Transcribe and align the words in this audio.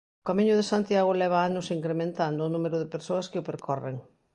O 0.21 0.25
Camiño 0.29 0.53
de 0.57 0.69
Santiago 0.71 1.19
leva 1.21 1.39
anos 1.49 1.71
incrementando 1.77 2.41
o 2.43 2.51
número 2.55 2.77
de 2.79 2.91
persoas 2.95 3.25
que 3.31 3.41
o 3.41 3.47
percorren. 3.49 3.95